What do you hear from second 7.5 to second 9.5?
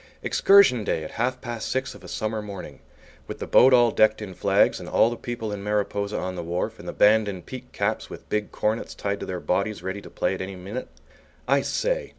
caps with big cornets tied to their